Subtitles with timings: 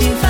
[0.00, 0.29] 心烦。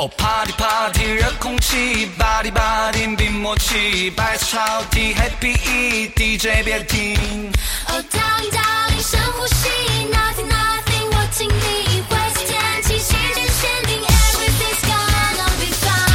[0.00, 7.52] Oh，party，party，热空气，body，body，冰魔气，白色超低，happy，EDJ，别停。
[7.86, 9.68] 哦，darling，darling，深呼吸
[10.10, 11.04] ，nothing，nothing。
[11.12, 16.08] 我请你，会是天气，心电，限定，everything's gonna be fine。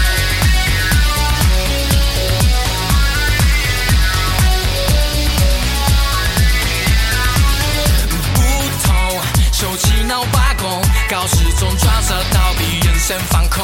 [8.33, 8.35] 不
[8.87, 8.89] 同，
[9.53, 10.25] 手气闹。
[11.07, 13.63] 高时钟抓着逃避人生放空。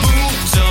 [0.00, 0.08] 不
[0.56, 0.64] 中，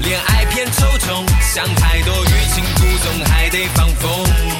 [0.00, 4.55] 恋爱偏抽中，想太多欲擒故纵，还得放风。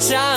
[0.00, 0.33] time.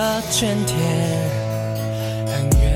[0.00, 0.78] 的春天
[2.26, 2.74] 很远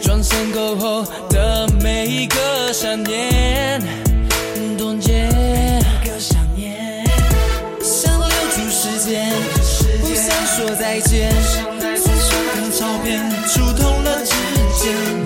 [0.00, 3.82] 转身过后的每一个闪电
[4.78, 6.38] 冻结那个想
[7.82, 9.28] 想留住时间
[10.00, 14.34] 不想说再见随照片触痛了指
[14.80, 15.23] 尖。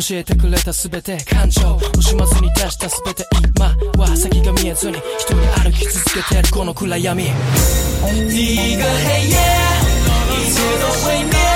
[0.00, 1.60] 教えてくれた全て感情。
[1.76, 3.26] 惜しまずに出した全て
[3.56, 7.22] 今は先が見えずに一人歩き続けてるこの暗闇。
[7.22, 7.34] 你が
[8.02, 9.36] 黑夜
[10.40, 11.49] 一切都会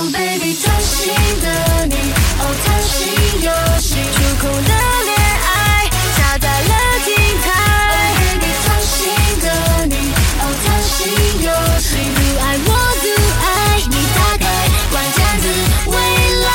[0.00, 1.94] Oh baby，贪心的你
[2.40, 4.72] ，Oh 贪心游戏，触碰了
[5.04, 5.12] 恋
[5.44, 5.84] 爱，
[6.16, 6.72] 下载了
[7.04, 7.08] 平
[7.42, 7.46] 台。
[7.92, 9.46] Oh baby，贪心的
[9.84, 9.94] 你
[10.40, 11.04] ，Oh 贪心
[11.42, 12.68] 游戏，不爱我
[13.02, 13.04] 独
[13.44, 13.46] 爱，
[13.90, 14.46] 你大概
[14.90, 15.44] 玩这样子
[15.84, 16.48] 未来。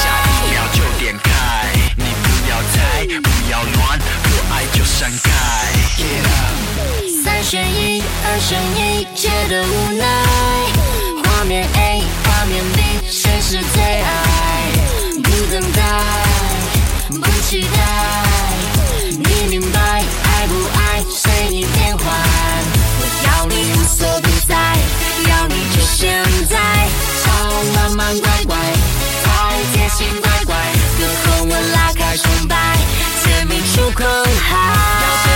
[0.00, 1.28] 下一秒就点开，
[1.94, 5.28] 你不要猜，不要乱，不爱就删开。
[5.98, 7.22] Yeah.
[7.22, 11.07] 三选一，二选一，觉得无奈。
[11.38, 14.72] 画面 A，画面 B，谁是最爱？
[15.22, 15.82] 不等待，
[17.10, 17.78] 不期待，
[19.12, 22.06] 你明白，爱不爱随你变换。
[22.98, 24.56] 我要你无所不在，
[25.30, 26.58] 要你就现在，
[27.22, 27.30] 少
[27.76, 30.56] 慢慢乖乖，爱贴心乖乖。
[30.96, 32.56] 最后我拉开空白，
[33.22, 35.27] 甜蜜出空白。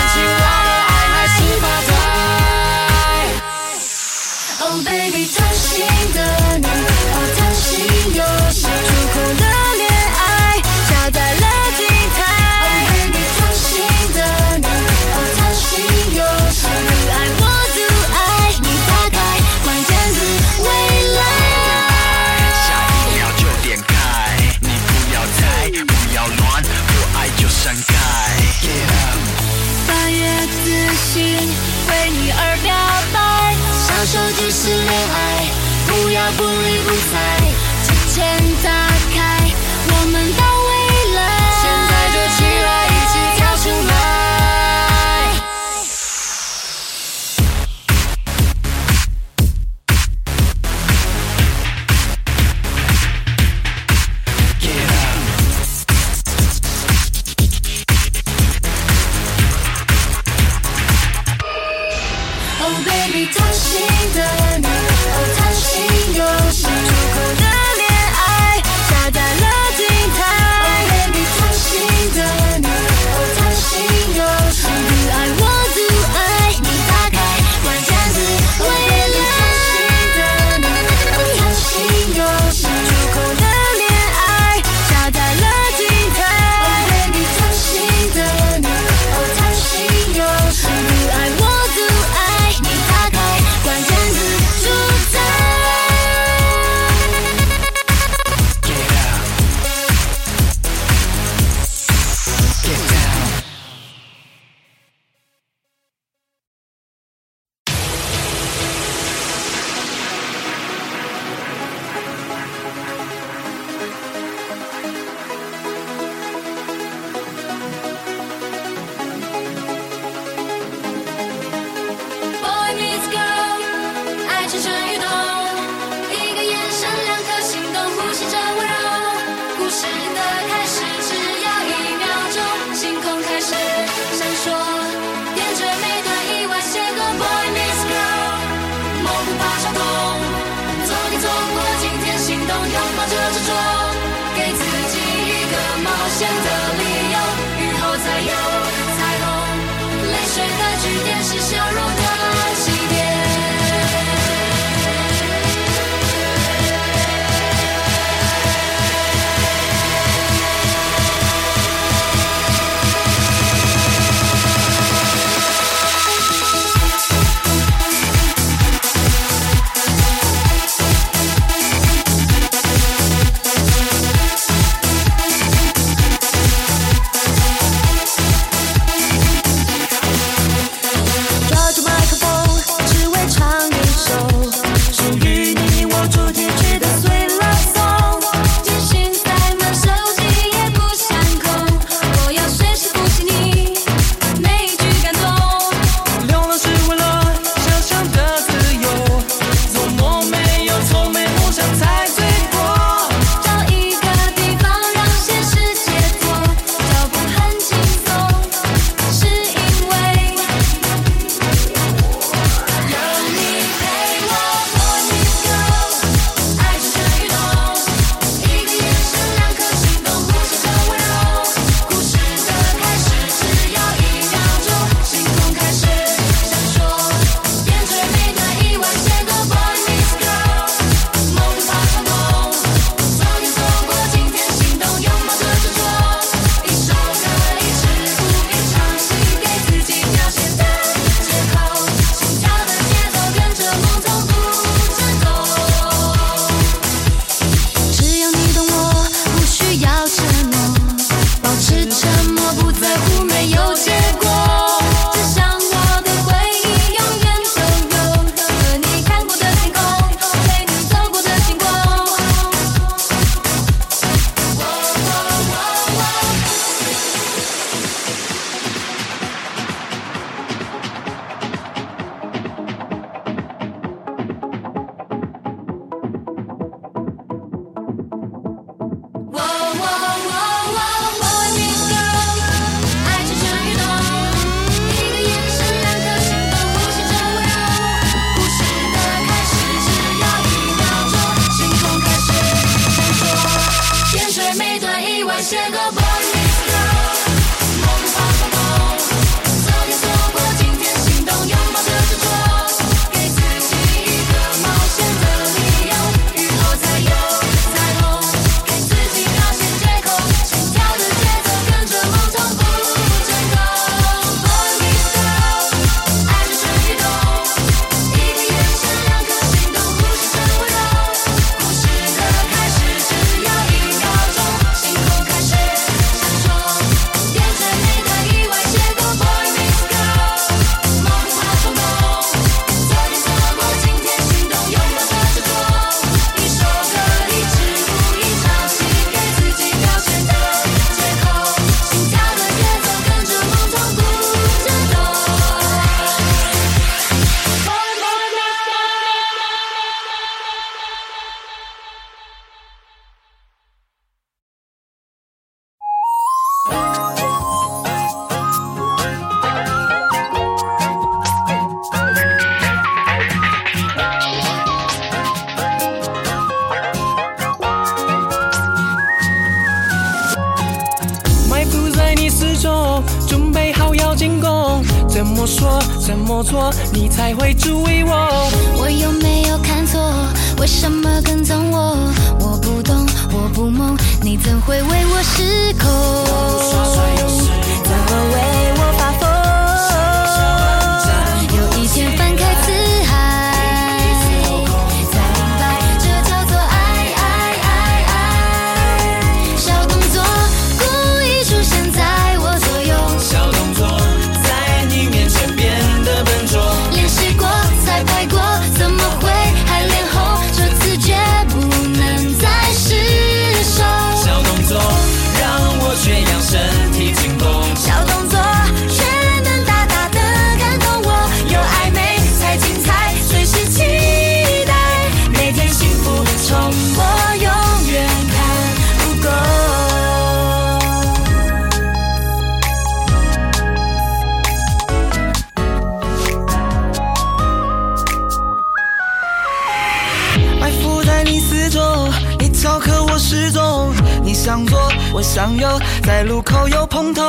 [446.04, 447.22] 在路口又碰头，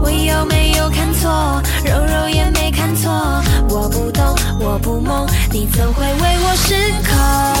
[0.00, 1.62] 我有没有看错？
[1.84, 3.10] 肉肉也没看错，
[3.68, 4.24] 我不懂，
[4.60, 6.74] 我不懵，你怎会为我失
[7.08, 7.51] 控？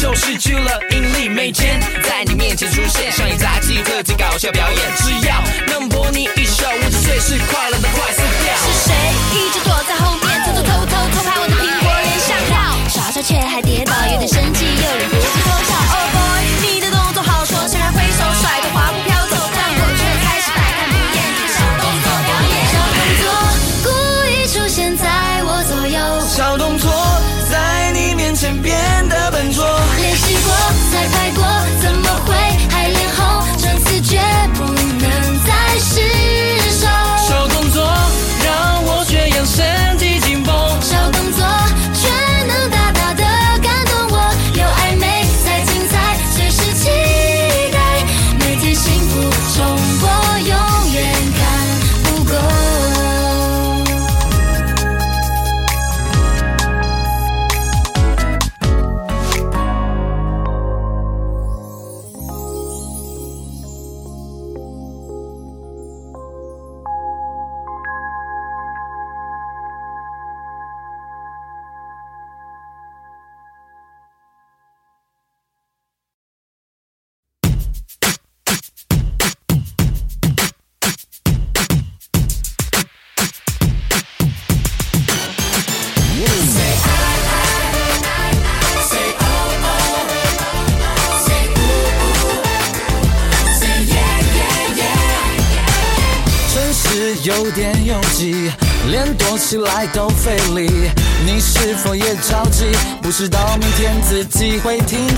[0.00, 8.54] 就失去了引力，每天在你面前出现，上演杂技特技搞笑表演，只要能博你一笑，我就最是快乐的快速掉。
[8.62, 8.94] 是谁
[9.32, 9.67] 一直？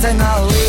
[0.00, 0.59] 在哪里？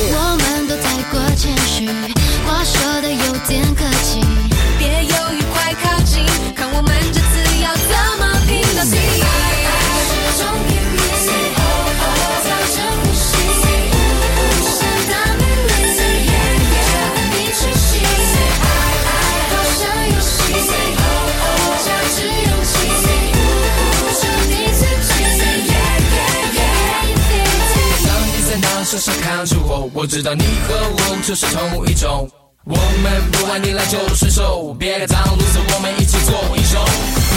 [30.01, 32.27] 我知道你和我就是同一种，
[32.63, 36.81] 我们不管你来就伸，手别太脏，如此我们一起做英雄。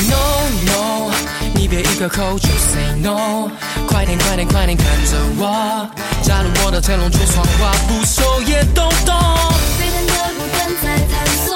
[0.08, 0.16] No
[0.72, 1.12] No，
[1.54, 3.50] 你别一个口就 Say No，
[3.86, 5.90] 快点快点快点看着我，
[6.22, 9.14] 加入我的天龙出闯，花不收也都懂。
[9.76, 11.54] 沸腾的不断在探索，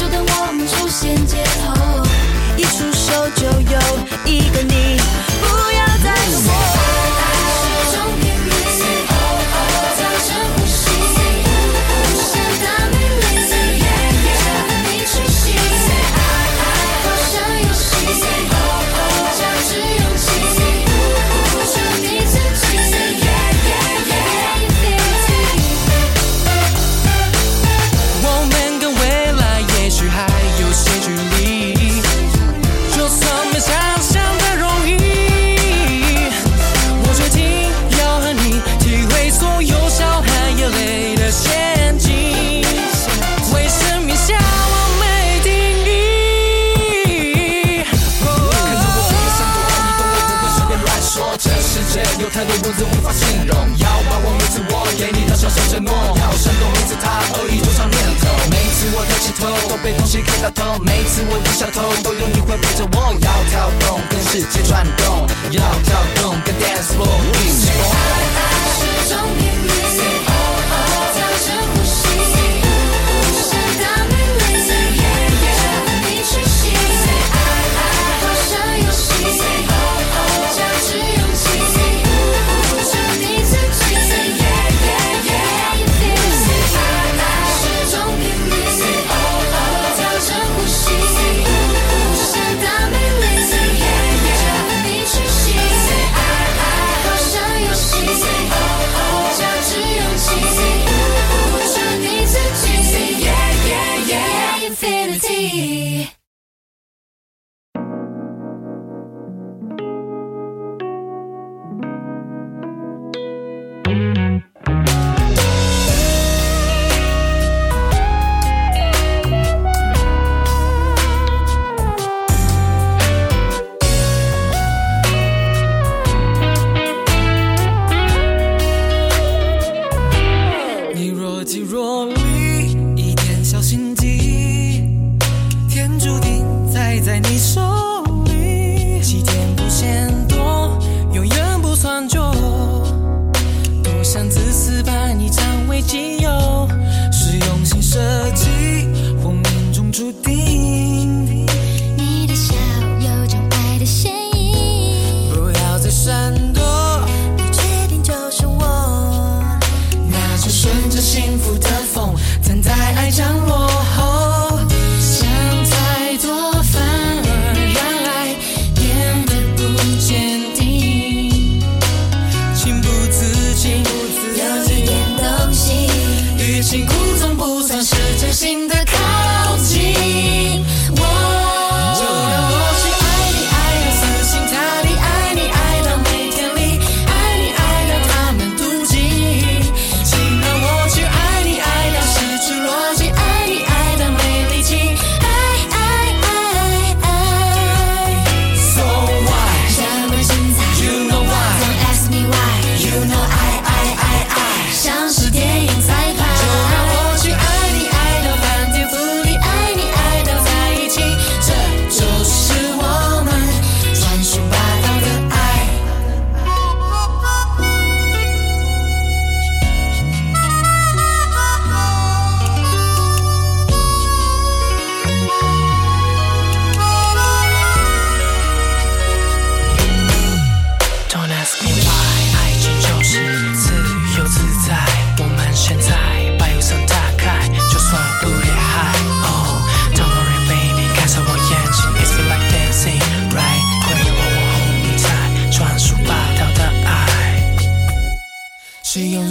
[0.00, 2.06] 就等我们出现街头，
[2.56, 3.78] 一出手就有
[4.24, 4.96] 一个你，
[5.42, 6.97] 不要再说。
[61.30, 63.12] 我低下头，都有你会陪着我。
[63.20, 66.17] 要跳动，跟世界转动，要跳动。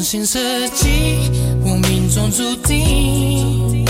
[0.07, 0.39] 心设
[0.69, 1.29] 计，
[1.65, 3.85] 我命中注定。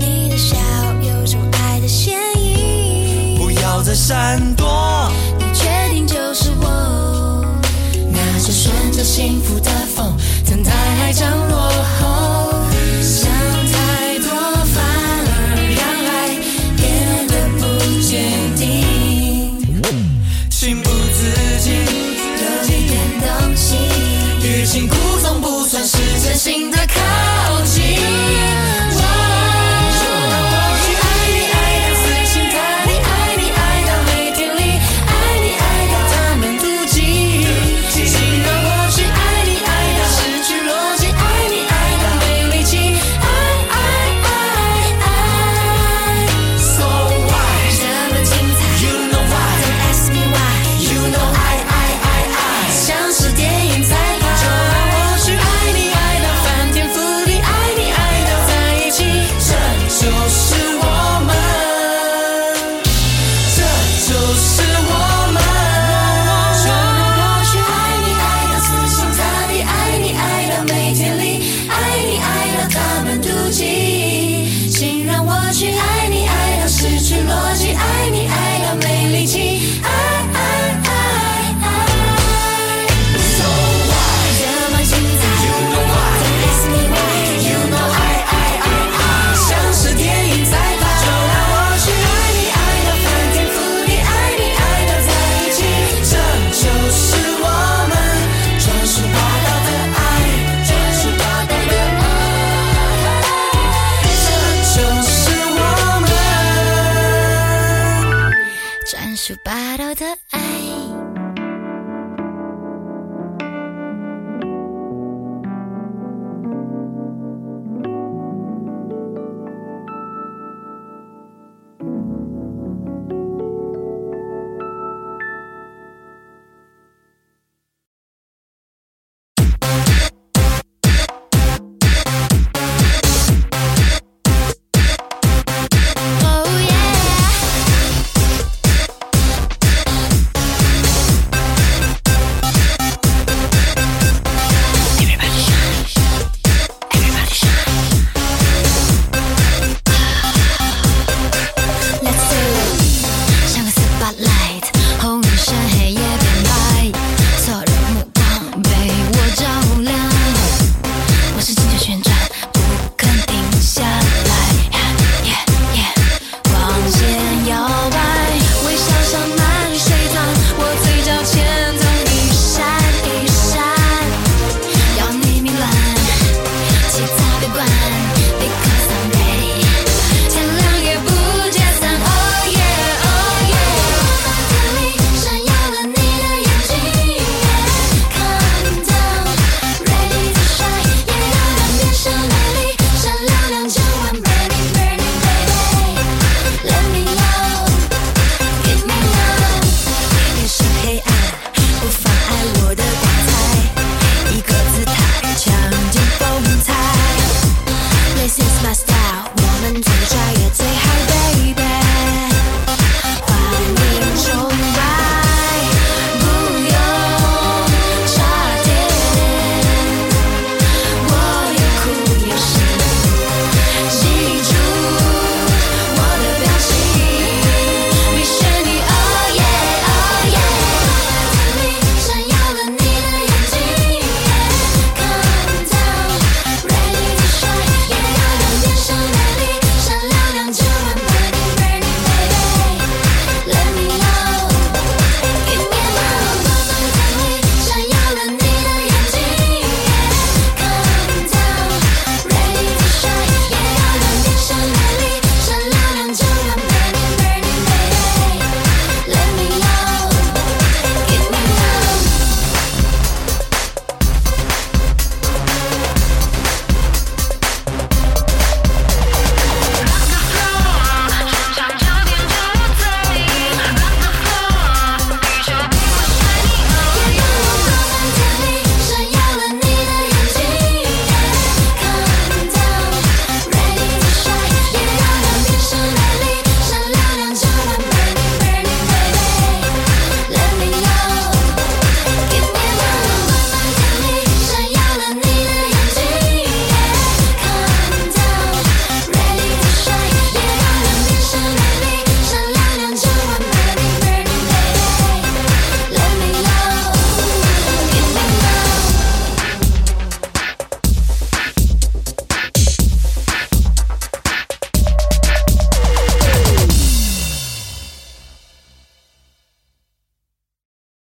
[0.00, 0.56] 你的笑
[1.00, 5.08] 有种爱的嫌疑，不要再闪躲。
[5.38, 7.46] 你确定就是我？
[8.10, 10.12] 那就顺着幸福的风，
[10.44, 12.52] 等待阳降落后。
[13.00, 13.59] 想。